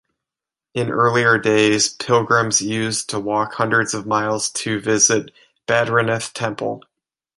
In 0.73 0.89
earlier 0.89 1.37
days, 1.37 1.89
pilgrims 1.89 2.59
used 2.59 3.11
to 3.11 3.19
walk 3.19 3.53
hundreds 3.53 3.93
of 3.93 4.07
miles 4.07 4.49
to 4.53 4.79
visit 4.79 5.29
Badrinath 5.67 6.33
temple. 6.33 6.83